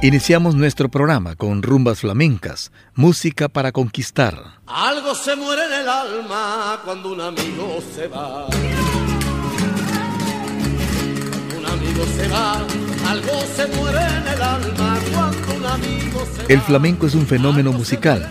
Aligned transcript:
Iniciamos 0.00 0.54
nuestro 0.54 0.88
programa 0.88 1.34
con 1.34 1.60
rumbas 1.60 2.02
flamencas, 2.02 2.70
música 2.94 3.48
para 3.48 3.72
conquistar. 3.72 4.60
Algo 4.68 5.12
se 5.12 5.34
muere 5.34 5.64
en 5.66 5.72
el 5.72 5.88
alma 5.88 6.80
cuando 6.84 7.10
un 7.10 7.20
amigo 7.20 7.82
se 7.92 8.06
va. 8.06 8.46
Un 11.56 11.66
amigo 11.66 12.04
se 12.16 12.28
va, 12.28 12.64
algo 13.08 13.40
se 13.56 13.66
muere 13.76 13.98
en 13.98 14.28
el 14.28 14.40
alma 14.40 15.00
cuando 15.12 15.56
un 15.56 15.66
amigo 15.66 16.24
se 16.32 16.42
va. 16.42 16.48
El 16.48 16.60
flamenco 16.60 17.08
es 17.08 17.16
un 17.16 17.26
fenómeno 17.26 17.72
musical 17.72 18.30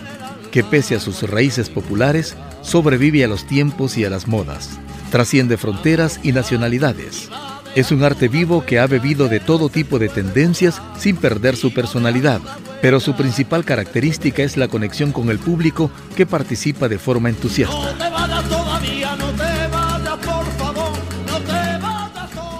que 0.50 0.64
pese 0.64 0.96
a 0.96 1.00
sus 1.00 1.28
raíces 1.28 1.68
populares, 1.68 2.34
sobrevive 2.62 3.24
a 3.24 3.28
los 3.28 3.46
tiempos 3.46 3.98
y 3.98 4.06
a 4.06 4.10
las 4.10 4.26
modas, 4.26 4.78
trasciende 5.10 5.58
fronteras 5.58 6.18
y 6.22 6.32
nacionalidades 6.32 7.28
es 7.74 7.92
un 7.92 8.02
arte 8.02 8.28
vivo 8.28 8.64
que 8.64 8.78
ha 8.78 8.86
bebido 8.86 9.28
de 9.28 9.40
todo 9.40 9.68
tipo 9.68 9.98
de 9.98 10.08
tendencias 10.08 10.80
sin 10.98 11.16
perder 11.16 11.56
su 11.56 11.72
personalidad, 11.72 12.40
pero 12.82 13.00
su 13.00 13.14
principal 13.14 13.64
característica 13.64 14.42
es 14.42 14.56
la 14.56 14.68
conexión 14.68 15.12
con 15.12 15.30
el 15.30 15.38
público 15.38 15.90
que 16.16 16.26
participa 16.26 16.88
de 16.88 16.98
forma 16.98 17.28
entusiasta. 17.28 17.96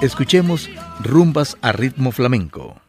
Escuchemos 0.01 0.69
Rumbas 1.01 1.57
a 1.61 1.73
ritmo 1.73 2.13
flamenco. 2.13 2.81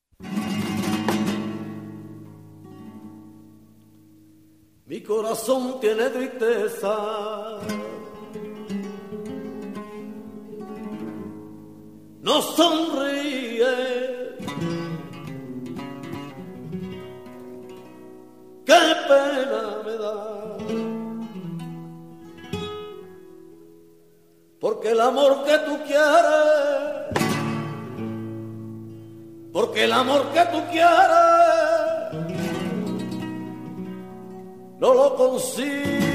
Mi 4.85 5.01
corazón 5.01 5.79
tiene 5.79 6.09
tristeza 6.09 7.59
no 12.29 12.41
sonríe. 12.43 13.75
Qué 18.67 18.81
pena 19.09 19.61
me 19.85 19.93
da. 20.03 20.17
Porque 24.59 24.91
el 24.91 25.01
amor 25.01 25.43
que 25.43 25.57
tú 25.67 25.73
quieres, 25.87 27.09
porque 29.51 29.85
el 29.85 29.93
amor 29.93 30.21
que 30.33 30.45
tú 30.53 30.59
quieres, 30.71 32.13
no 34.79 34.93
lo 34.93 35.15
consigo. 35.15 36.08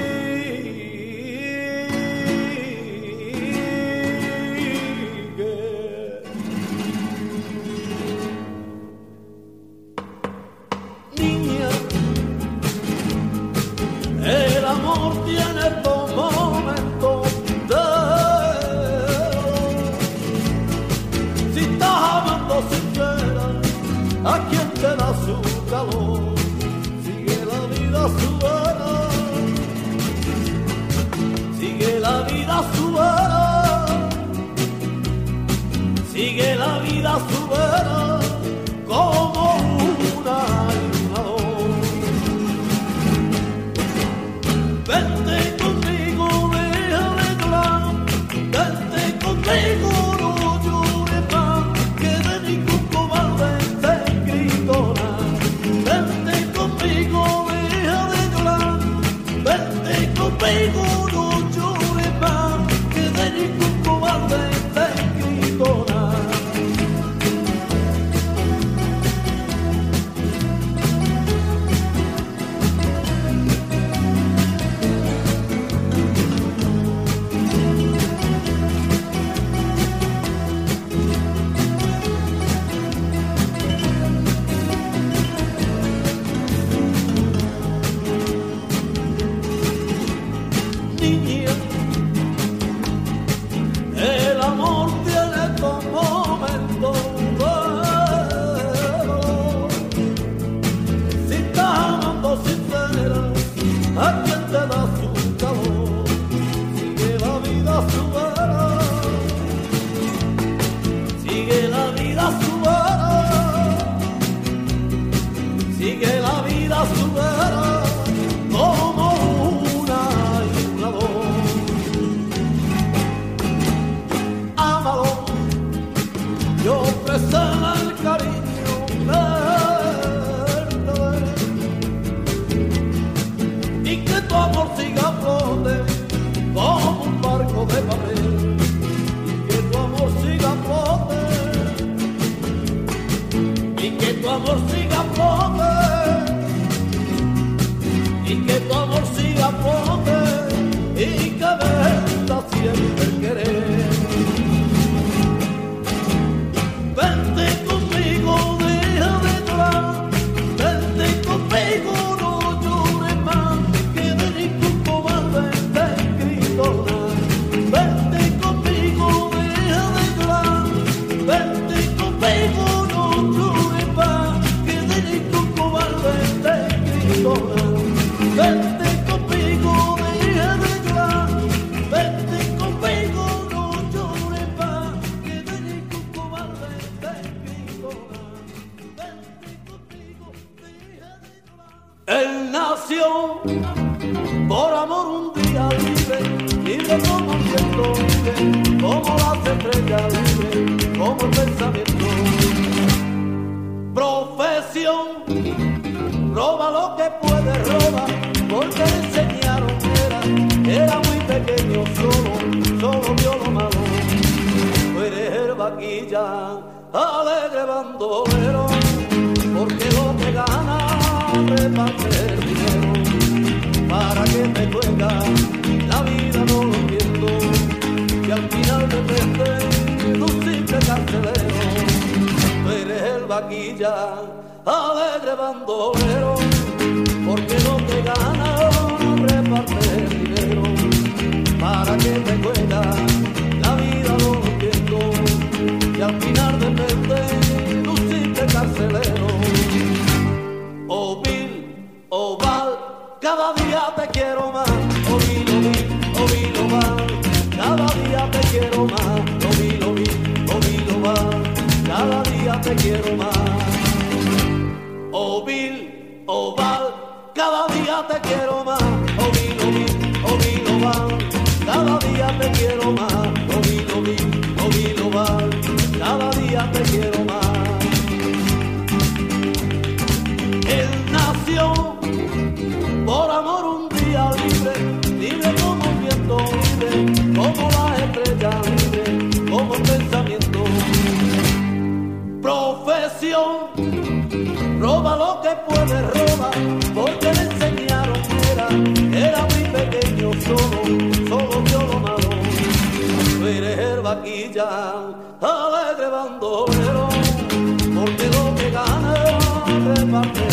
my 310.15 310.44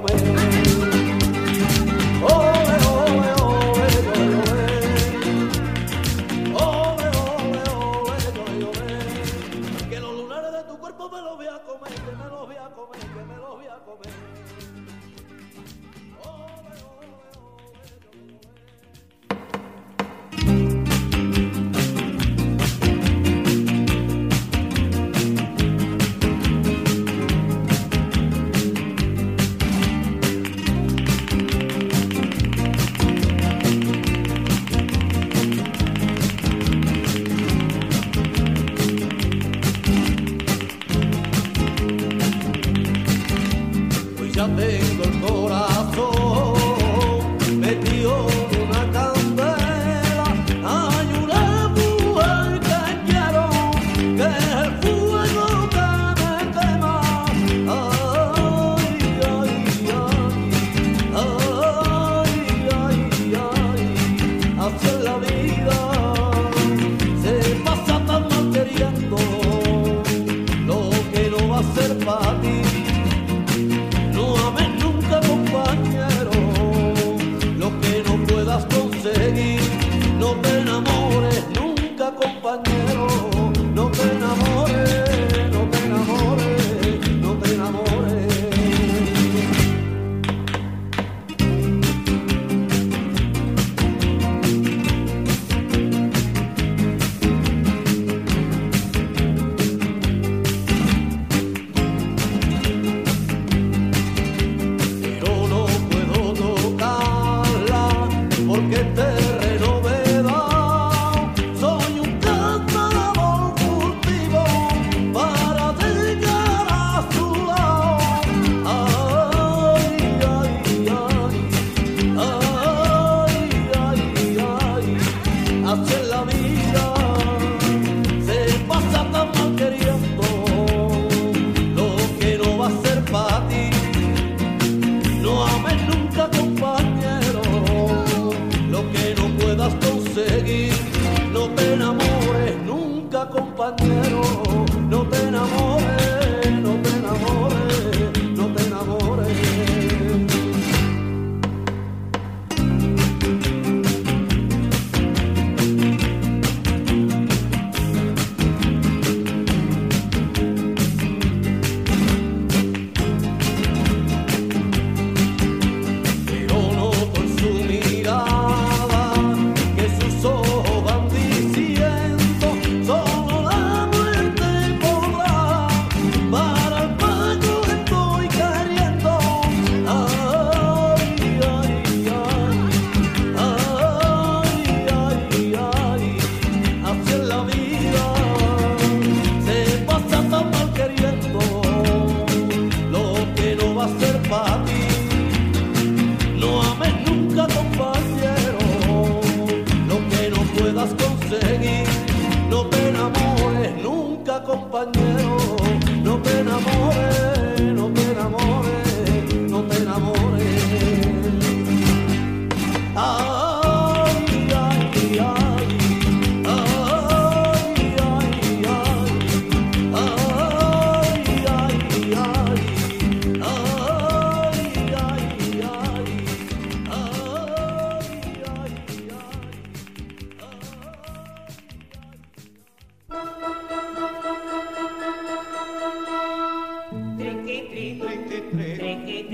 me 0.00 0.41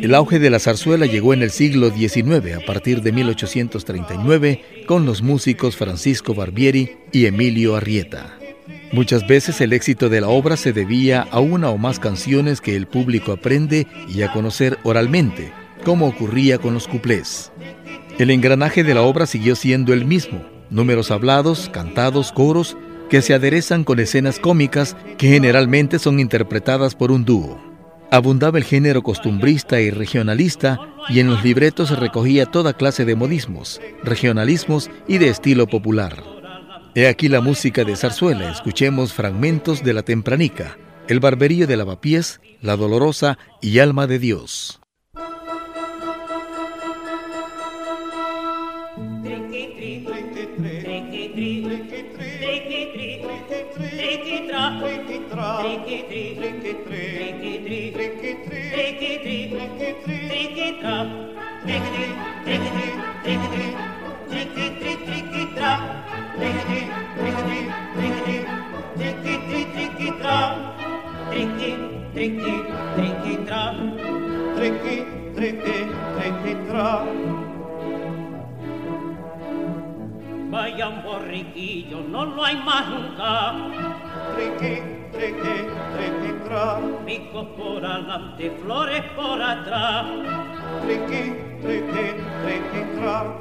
El 0.00 0.14
auge 0.14 0.38
de 0.38 0.48
la 0.48 0.60
zarzuela 0.60 1.06
llegó 1.06 1.34
en 1.34 1.42
el 1.42 1.50
siglo 1.50 1.90
XIX, 1.90 2.54
a 2.54 2.64
partir 2.64 3.02
de 3.02 3.10
1839, 3.10 4.84
con 4.86 5.04
los 5.04 5.22
músicos 5.22 5.76
Francisco 5.76 6.34
Barbieri 6.34 6.98
y 7.10 7.26
Emilio 7.26 7.74
Arrieta. 7.74 8.38
Muchas 8.92 9.26
veces 9.26 9.60
el 9.60 9.72
éxito 9.72 10.08
de 10.08 10.20
la 10.20 10.28
obra 10.28 10.56
se 10.56 10.72
debía 10.72 11.22
a 11.32 11.40
una 11.40 11.70
o 11.70 11.78
más 11.78 11.98
canciones 11.98 12.60
que 12.60 12.76
el 12.76 12.86
público 12.86 13.32
aprende 13.32 13.88
y 14.08 14.22
a 14.22 14.32
conocer 14.32 14.78
oralmente, 14.84 15.52
como 15.84 16.06
ocurría 16.06 16.58
con 16.58 16.74
los 16.74 16.86
cuplés. 16.86 17.50
El 18.18 18.30
engranaje 18.30 18.84
de 18.84 18.94
la 18.94 19.02
obra 19.02 19.26
siguió 19.26 19.56
siendo 19.56 19.92
el 19.92 20.04
mismo, 20.04 20.46
números 20.70 21.10
hablados, 21.10 21.68
cantados, 21.72 22.30
coros, 22.30 22.76
que 23.10 23.20
se 23.20 23.34
aderezan 23.34 23.82
con 23.82 23.98
escenas 23.98 24.38
cómicas 24.38 24.96
que 25.16 25.28
generalmente 25.28 25.98
son 25.98 26.20
interpretadas 26.20 26.94
por 26.94 27.10
un 27.10 27.24
dúo. 27.24 27.67
Abundaba 28.10 28.56
el 28.56 28.64
género 28.64 29.02
costumbrista 29.02 29.80
y 29.80 29.90
regionalista 29.90 30.80
y 31.10 31.20
en 31.20 31.28
los 31.28 31.44
libretos 31.44 31.88
se 31.88 31.96
recogía 31.96 32.46
toda 32.46 32.72
clase 32.72 33.04
de 33.04 33.14
modismos, 33.14 33.80
regionalismos 34.02 34.90
y 35.06 35.18
de 35.18 35.28
estilo 35.28 35.66
popular. 35.66 36.22
He 36.94 37.06
aquí 37.06 37.28
la 37.28 37.42
música 37.42 37.84
de 37.84 37.96
zarzuela, 37.96 38.50
escuchemos 38.50 39.12
fragmentos 39.12 39.84
de 39.84 39.92
La 39.92 40.02
Tempranica, 40.02 40.78
El 41.06 41.20
Barberío 41.20 41.66
de 41.66 41.76
Lavapiés, 41.76 42.40
La 42.62 42.76
Dolorosa 42.76 43.38
y 43.60 43.78
Alma 43.78 44.06
de 44.06 44.18
Dios. 44.18 44.80
Vaya 80.50 80.88
borriquillo, 81.04 82.00
no 82.08 82.24
lo 82.24 82.44
hay 82.44 82.56
más 82.56 82.88
nunca. 82.88 83.54
Triqui, 84.34 84.82
triqui, 85.12 85.56
triqui, 85.94 86.32
tra. 86.44 86.80
Picos 87.04 87.46
por 87.56 87.84
adelante, 87.84 88.50
flores 88.62 89.02
por 89.14 89.42
atrás. 89.42 90.06
Triqui, 90.82 91.47
triqui, 91.62 92.06
triqui. 92.42 92.78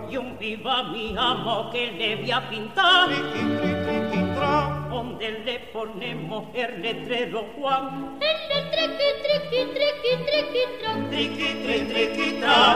Y 0.10 0.18
un 0.18 0.38
viva 0.38 0.84
mi 0.84 1.16
amo 1.18 1.70
que 1.72 1.92
le 1.92 2.16
voy 2.18 2.32
a 2.32 2.50
pintar. 2.50 3.10
Triqui, 3.10 3.42
triqui, 3.86 4.22
tra. 4.36 4.88
Donde 4.90 5.32
le 5.46 5.60
ponemos 5.74 6.46
el 6.54 6.82
letrero 6.82 7.46
Juan. 7.56 8.18
El 8.22 8.38
triqui, 8.48 8.86
triqui, 8.98 9.62
triqui, 9.74 10.12
triqui, 10.26 10.64
tra. 10.80 12.68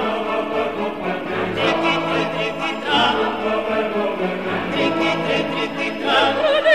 Thank 6.04 6.71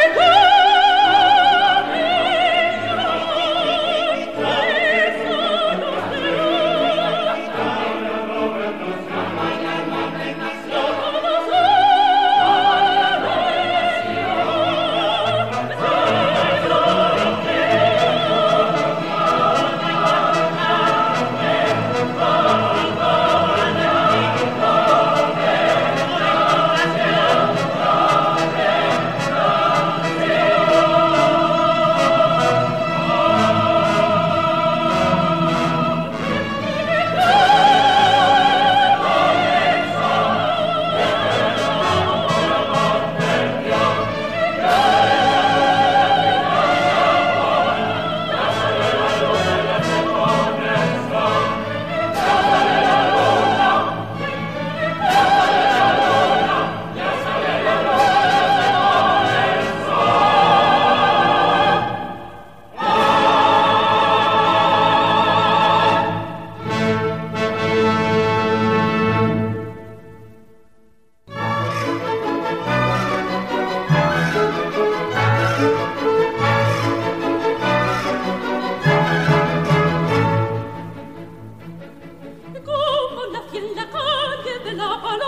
la 84.77 85.01
palabra. 85.01 85.26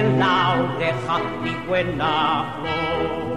en 0.00 0.18
la 0.18 0.54
oreja 0.54 1.20
y 1.44 1.68
buena 1.68 2.54
flor. 2.56 3.30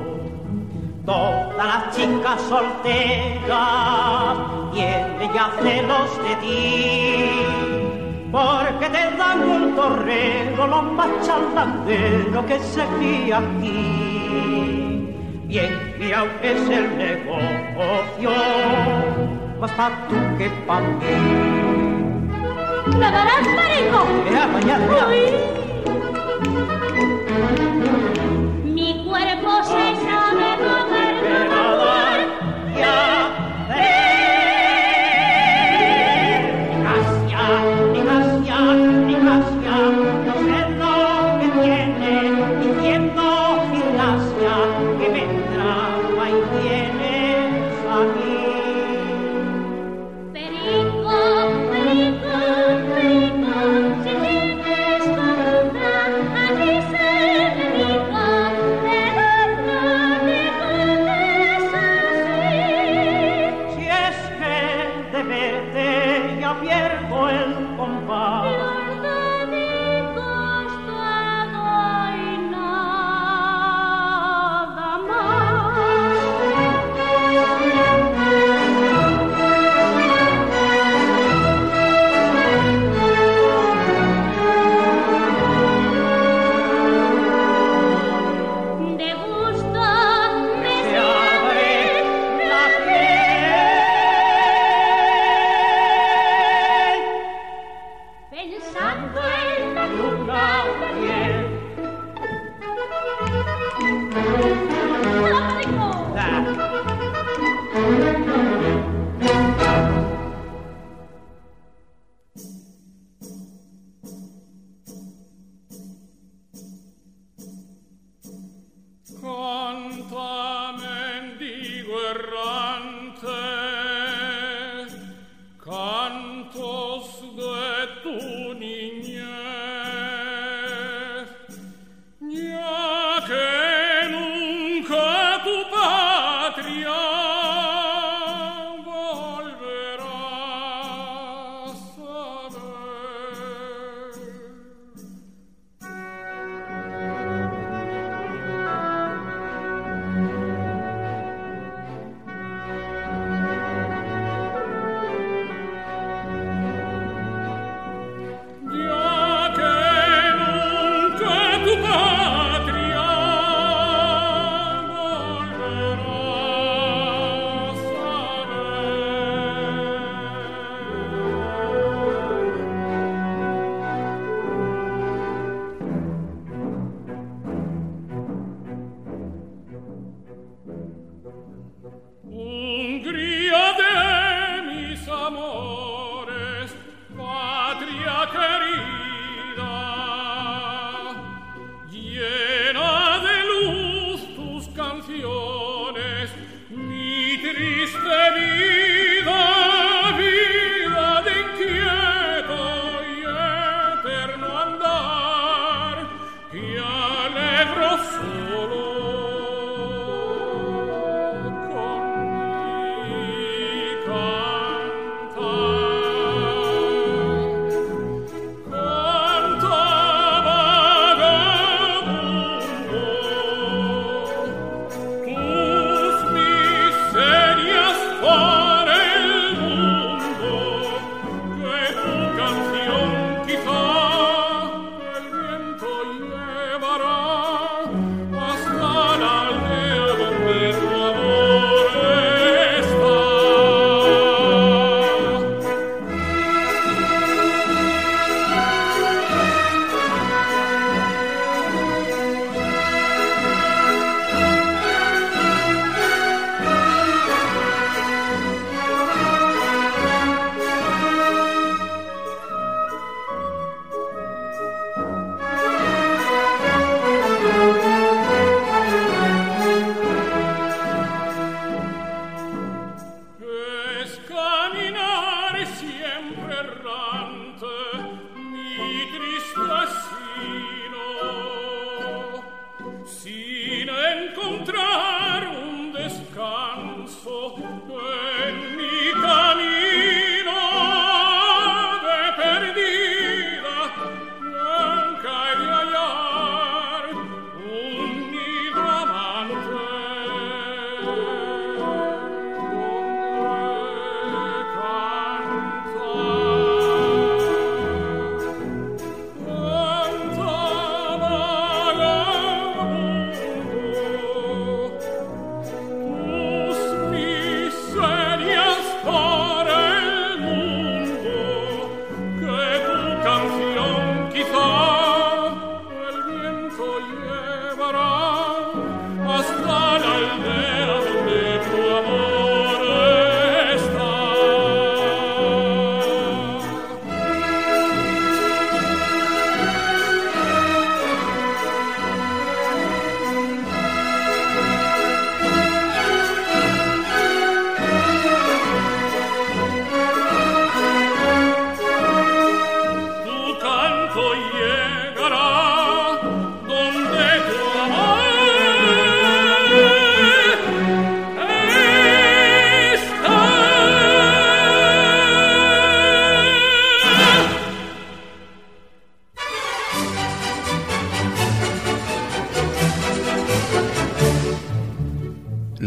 Todas 1.05 1.57
las 1.57 1.95
chicas 1.95 2.41
solteras 2.47 4.37
tienen 4.73 5.33
ya 5.33 5.51
celos 5.61 6.11
de 6.23 6.35
ti, 6.43 7.25
porque 8.31 8.85
te 8.89 9.17
dan 9.17 9.39
un 9.43 9.75
torrero 9.75 10.67
los 10.67 10.83
más 10.93 11.09
charlanderos 11.25 12.45
que 12.45 12.59
se 12.59 12.85
crían 12.97 13.57
aquí. 13.57 13.89
Bien, 15.45 15.95
mira, 15.99 16.25
es 16.41 16.69
el 16.69 16.97
negocio, 16.97 18.31
más 19.59 19.71
para 19.71 20.07
tú 20.07 20.15
que 20.37 20.49
para 20.65 20.87
mí. 20.87 21.15
Darás 22.99 23.47
parejo? 23.55 24.05
Mira, 24.25 24.47
mañana, 24.47 25.07
mira. 25.11 25.62
Thank 27.33 28.17
you. 28.17 28.22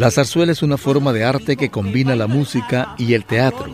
La 0.07 0.13
zarzuela 0.13 0.53
es 0.53 0.63
una 0.63 0.77
forma 0.77 1.13
de 1.13 1.25
arte 1.25 1.57
que 1.57 1.69
combina 1.69 2.15
la 2.15 2.29
música 2.29 2.95
y 2.97 3.15
el 3.15 3.25
teatro. 3.25 3.67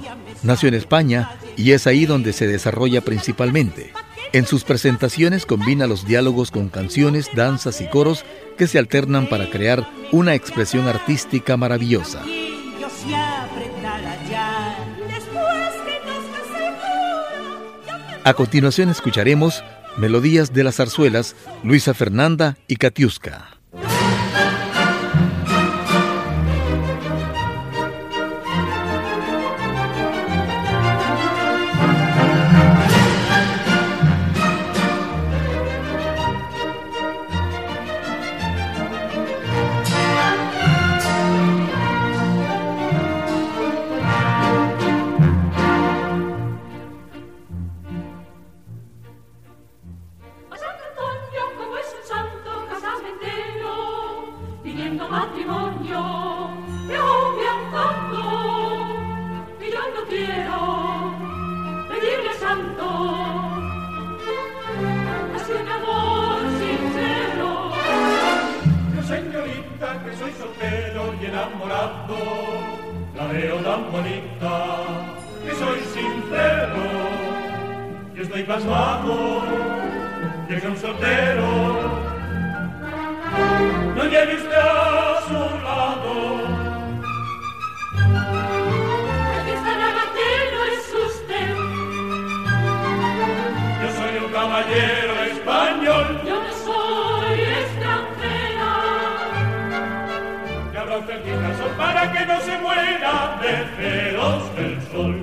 Nació 0.42 0.70
en 0.70 0.74
España 0.74 1.32
y 1.58 1.72
es 1.72 1.86
ahí 1.86 2.06
donde 2.06 2.32
se 2.32 2.46
desarrolla 2.46 3.02
principalmente. 3.02 3.92
En 4.32 4.46
sus 4.46 4.64
presentaciones 4.64 5.44
combina 5.44 5.86
los 5.86 6.06
diálogos 6.06 6.50
con 6.50 6.70
canciones, 6.70 7.28
danzas 7.34 7.82
y 7.82 7.86
coros 7.86 8.24
que 8.56 8.66
se 8.66 8.78
alternan 8.78 9.28
para 9.28 9.50
crear 9.50 9.86
una 10.10 10.34
expresión 10.34 10.88
artística 10.88 11.58
maravillosa. 11.58 12.22
A 18.24 18.32
continuación 18.32 18.88
escucharemos 18.88 19.62
Melodías 19.98 20.54
de 20.54 20.64
las 20.64 20.76
zarzuelas, 20.76 21.36
Luisa 21.62 21.92
Fernanda 21.92 22.56
y 22.68 22.76
Katiuska. 22.76 23.61
veloz 103.76 104.44
que 104.54 104.66
sol. 104.90 105.16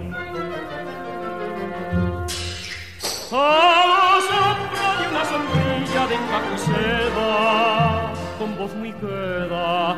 A 3.32 3.36
la 3.94 4.16
sombra 4.30 4.88
de 5.00 5.04
una 5.12 5.24
sombrilla 5.26 6.08
de 6.08 6.16
encajo 6.16 6.54
con 8.40 8.58
voz 8.58 8.74
muy 8.76 8.92
queda, 8.94 9.96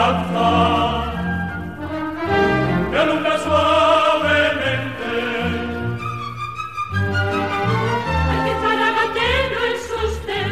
speranza 0.00 1.04
que 2.90 2.96
alumbra 2.98 3.38
suavemente. 3.38 5.10
Perché 8.28 8.54
sarà 8.62 8.88
lleno 9.16 9.58
el 9.70 9.76
sostén. 9.90 10.50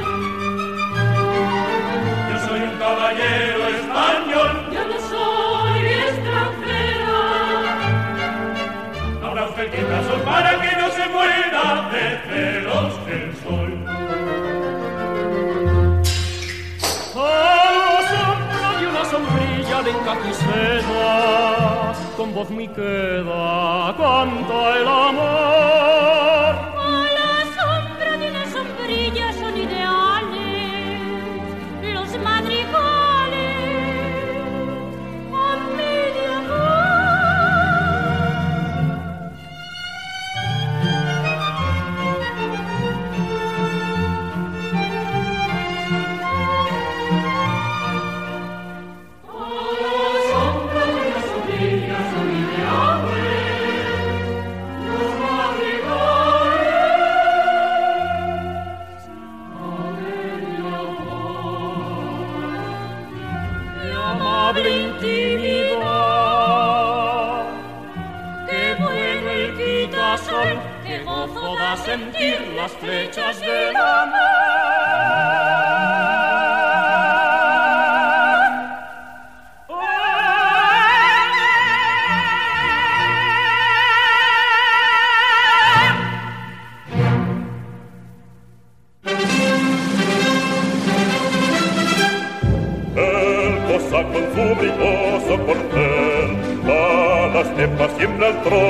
Yo 2.28 2.36
soy 2.46 2.60
un 2.60 2.74
caballero 2.78 3.62
español. 3.78 4.50
Yo 4.74 4.82
no 4.92 4.98
soy 5.12 5.82
extranjera. 6.06 7.20
Habrá 9.24 9.42
usted 9.48 9.66
quien 9.72 9.86
para 10.24 10.50
que 10.60 10.70
no 10.80 10.88
se 10.90 11.04
muera 11.08 11.64
de 11.92 12.04
celos. 12.28 12.87
arenca 19.78 20.12
tu 20.22 20.30
con 22.16 22.34
voz 22.34 22.50
mi 22.50 22.66
queda, 22.68 23.94
canta 23.96 24.76
el 24.76 24.88
amor. 24.88 26.17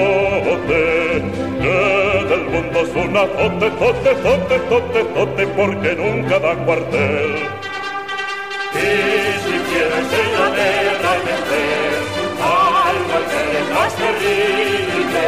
Al 0.09 0.42
trote, 0.44 1.23
que 1.61 1.79
del 2.29 2.44
mundo 2.51 2.81
es 2.81 2.92
una 2.94 3.25
tote, 3.27 3.71
tote, 3.71 4.11
tote, 4.14 4.59
tote, 4.68 5.05
tote, 5.05 5.47
porque 5.49 5.94
nunca 5.97 6.38
da 6.38 6.55
cuartel. 6.64 7.31
Y 8.75 8.77
si 9.44 9.55
quieres 9.68 10.09
ir 10.21 10.35
a 10.37 10.49
guerra 10.57 11.12
vencer, 11.27 11.92
algo 12.42 13.12
al 13.18 13.25
ser 13.33 13.49
es 13.61 13.68
más 13.75 13.92
terrible, 13.97 15.27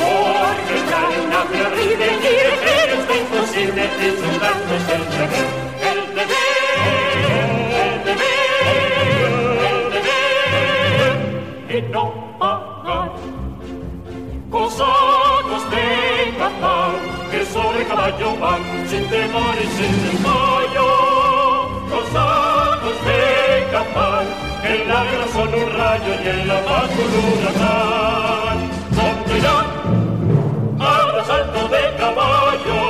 porque 0.00 0.76
trae 0.88 1.16
una 1.26 1.42
terrible 1.54 2.06
y 2.22 2.34
es 2.34 3.04
imposible, 3.20 3.82
es 3.84 4.18
un 4.28 4.34
gasto, 4.40 4.72
es 4.74 4.86
el 4.90 5.04
deber, 5.14 5.64
no 11.90 12.24
cosacos 14.54 15.68
de 15.72 16.32
Qatar, 16.38 16.92
que 17.30 17.44
sobre 17.44 17.84
caballo 17.88 18.36
van 18.38 18.62
sin 18.88 19.04
temor 19.08 19.56
y 19.64 19.66
sin 19.76 19.94
desmayo. 20.04 20.88
Cosacos 21.90 22.98
de 23.08 23.22
Qatar, 23.72 24.24
que 24.62 24.70
en 24.76 24.88
la 24.88 25.00
guerra 25.06 25.26
son 25.36 25.48
un 25.62 25.68
rayo 25.80 26.12
y 26.24 26.28
en 26.34 26.48
la 26.48 26.58
paz 26.66 26.90
un 27.02 27.12
huracán. 27.24 28.58
¿Dónde 28.98 29.38
irán? 29.40 29.66
Al 30.78 31.20
asalto 31.20 31.68
de 31.74 31.82
caballo. 31.98 32.83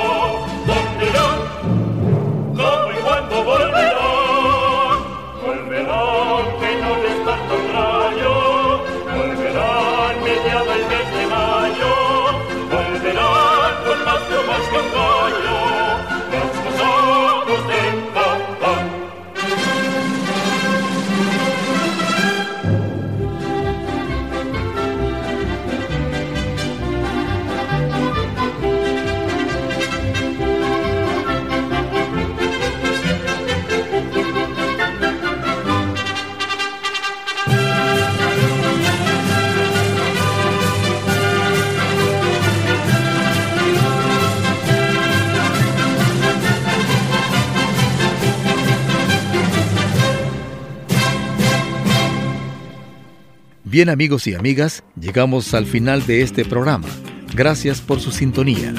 Bien 53.74 53.88
amigos 53.88 54.28
y 54.28 54.34
amigas, 54.34 54.84
llegamos 54.94 55.52
al 55.52 55.66
final 55.66 56.06
de 56.06 56.22
este 56.22 56.44
programa. 56.44 56.87
Gracias 57.34 57.80
por 57.80 57.98
su 57.98 58.12
sintonía. 58.12 58.72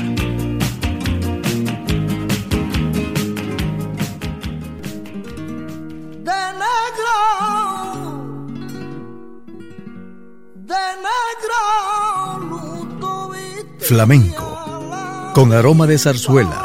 Flamenco, 13.80 15.34
con 15.34 15.52
aroma 15.52 15.88
de 15.88 15.98
zarzuela 15.98 16.65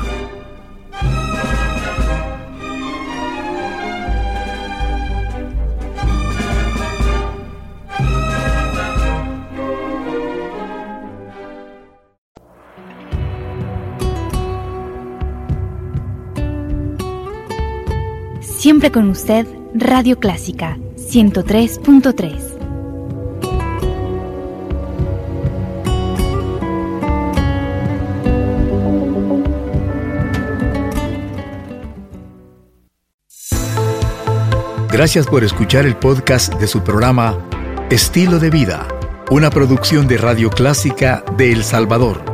Siempre 18.71 18.89
con 18.89 19.09
usted, 19.09 19.45
Radio 19.75 20.17
Clásica 20.17 20.77
103.3. 20.95 22.57
Gracias 34.89 35.27
por 35.27 35.43
escuchar 35.43 35.85
el 35.85 35.97
podcast 35.97 36.53
de 36.53 36.67
su 36.67 36.81
programa 36.81 37.37
Estilo 37.89 38.39
de 38.39 38.51
Vida, 38.51 38.87
una 39.29 39.49
producción 39.49 40.07
de 40.07 40.17
Radio 40.17 40.49
Clásica 40.49 41.25
de 41.35 41.51
El 41.51 41.65
Salvador. 41.65 42.30